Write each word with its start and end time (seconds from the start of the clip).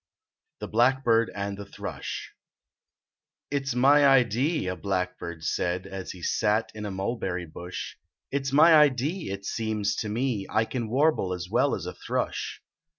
THE 0.61 0.67
BLACKBIRD 0.67 1.29
AND 1.35 1.59
THE 1.59 1.65
THRUSH" 1.67 2.33
It 3.51 3.67
s 3.67 3.75
my 3.75 4.07
idee," 4.07 4.65
a 4.65 4.75
blackbird 4.75 5.43
said, 5.43 5.85
As 5.85 6.09
he 6.09 6.23
sat 6.23 6.71
in 6.73 6.87
a 6.87 6.91
mulberry 6.91 7.45
bush," 7.45 7.97
It 8.31 8.47
s 8.47 8.51
my 8.51 8.73
idee 8.73 9.29
it 9.29 9.45
seems 9.45 9.95
to 9.97 10.09
me 10.09 10.47
I 10.49 10.65
can 10.65 10.89
warble 10.89 11.33
as 11.35 11.51
well 11.51 11.75
as 11.75 11.85
a 11.85 11.93
thrush." 11.93 12.63